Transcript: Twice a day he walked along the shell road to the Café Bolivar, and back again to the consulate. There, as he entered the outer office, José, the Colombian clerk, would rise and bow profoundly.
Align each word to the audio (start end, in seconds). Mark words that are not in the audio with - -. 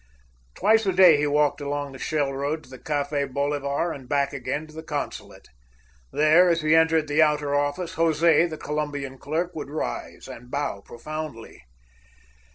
Twice 0.55 0.87
a 0.87 0.93
day 0.93 1.17
he 1.17 1.27
walked 1.27 1.61
along 1.61 1.91
the 1.91 1.99
shell 1.99 2.33
road 2.33 2.63
to 2.63 2.69
the 2.71 2.79
Café 2.79 3.31
Bolivar, 3.31 3.91
and 3.91 4.09
back 4.09 4.33
again 4.33 4.65
to 4.65 4.73
the 4.73 4.81
consulate. 4.81 5.49
There, 6.11 6.49
as 6.49 6.61
he 6.61 6.73
entered 6.73 7.07
the 7.07 7.21
outer 7.21 7.53
office, 7.53 7.93
José, 7.93 8.49
the 8.49 8.57
Colombian 8.57 9.19
clerk, 9.19 9.53
would 9.53 9.69
rise 9.69 10.27
and 10.27 10.49
bow 10.49 10.81
profoundly. 10.81 11.61